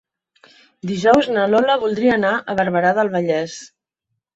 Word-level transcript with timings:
Dijous 0.93 1.29
na 1.37 1.45
Lola 1.53 1.77
voldria 1.85 2.19
anar 2.19 2.35
a 2.43 2.59
Barberà 2.65 2.99
del 3.03 3.17
Vallès. 3.19 3.65